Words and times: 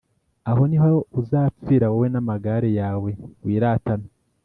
Aho 0.49 0.63
ni 0.69 0.77
ho 0.83 0.91
uzapfira, 1.19 1.85
wowe 1.91 2.07
n’amagare 2.13 2.69
yawe 2.79 3.09
wiratana, 3.43 4.07